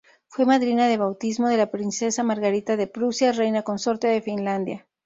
[0.29, 4.87] Fue madrina de bautismo de la princesa Margarita de Prusia, reina consorte de Finlandia.